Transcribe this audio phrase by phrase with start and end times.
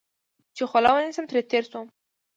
[0.55, 1.87] چې خوله ونیسم، ترې تېر شوم.